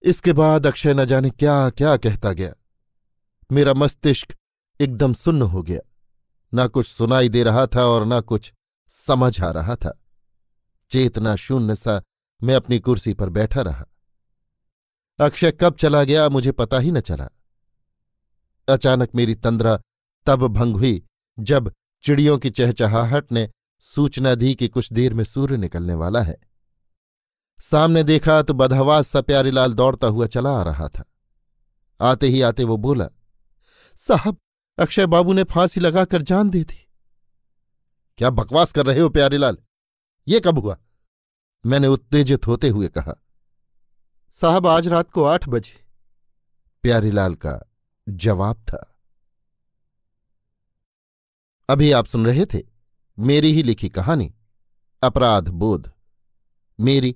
इसके 0.04 0.34
बाद 0.34 0.68
अक्षय 0.68 0.94
न 0.94 1.06
जाने 1.06 1.30
क्या 1.30 1.70
क्या 1.70 1.98
कहता 1.98 2.32
गया। 2.32 2.54
मेरा 3.52 3.74
मस्तिष्क 3.74 4.36
एकदम 4.80 5.14
सुन्न 5.14 5.42
हो 5.42 5.64
गया। 5.64 5.80
ना 6.54 6.68
कुछ 6.68 6.88
सुनाई 6.88 7.30
दे 7.30 7.44
रहा 7.44 7.68
था 7.68 7.86
और 7.86 8.06
ना 8.06 8.22
कुछ 8.22 8.54
समझ 8.90 9.42
आ 9.42 9.52
रहा 9.52 9.76
था। 9.76 10.04
चेतना 10.92 11.36
शून्य 11.36 11.76
सा 11.76 12.02
मैं 12.44 12.56
अपनी 12.56 12.80
कुर्सी 12.80 13.14
पर 13.14 13.30
बैठा 13.30 13.62
रहा। 13.62 13.86
अक्षय 15.20 15.52
कब 15.52 15.76
चला 15.76 16.04
गया 16.04 16.30
मुझे 16.30 16.52
पता 16.52 16.80
ही 16.80 16.92
न 16.92 17.00
चला। 17.00 17.30
अचानक 18.68 19.10
मेरी 19.16 19.36
तंद्रा 19.36 19.82
तब 20.26 20.48
भंग 20.48 20.76
हुई 20.76 21.06
जब 21.40 21.74
चिड़ियों 22.04 22.38
की 22.38 22.50
चहचहाहट 22.50 23.32
ने 23.32 23.50
सूचना 23.80 24.36
दी 24.36 24.56
कि 24.56 24.68
कुछ 24.68 24.94
देर 24.94 25.14
में 25.14 25.24
सूर्य 25.24 25.58
निकलने 25.58 25.94
वाला 25.94 26.22
है। 26.22 26.53
सामने 27.64 28.04
देखा 28.04 28.42
तो 28.42 28.54
बदहवास 28.54 29.08
सा 29.08 29.22
प्यारीलाल 29.22 29.74
दौड़ता 29.74 30.08
हुआ 30.08 30.28
चला 30.28 30.50
आ 30.60 30.64
रहा 30.64 30.88
था। 30.88 31.04
आते 32.00 32.28
ही 32.28 32.42
आते 32.42 32.64
वो 32.64 32.78
बोला, 32.78 33.08
साहब, 34.00 34.38
अक्षय 34.78 35.06
बाबू 35.06 35.34
ने 35.34 35.44
फांसी 35.44 35.80
लगाकर 35.80 36.22
जान 36.22 36.50
दे 36.50 36.64
दी। 36.64 36.80
क्या 38.20 38.30
बकवास 38.30 38.72
कर 38.72 38.86
रहे 38.86 39.00
हो 39.00 39.10
प्यारीलाल 39.10 39.58
ये 40.28 40.40
कब 40.40 40.60
हुआ? 40.60 40.78
मैंने 41.66 41.88
उत्तेजित 41.88 42.48
होते 42.48 42.70
हुए 42.70 42.88
कहा, 42.88 43.14
साहब, 44.36 44.68
आज 44.68 44.88
रात 44.88 45.12
को 45.12 45.24
आठ 45.24 45.48
बजे। 45.50 45.84
प्यारीलाल 46.84 47.36
का 47.36 47.60
जवाब 48.08 48.58
था, 48.68 48.90
अभी 51.70 51.92
आप 51.92 52.06
सुन 52.06 52.26
रहे 52.26 52.46
थे 52.46 52.62
मेरी 53.18 53.52
ही 53.54 53.64
लिखी 53.64 53.90
कहानी, 53.90 54.34
अपराध 55.04 55.50
बोध, 55.50 55.92
मेरी 56.80 57.16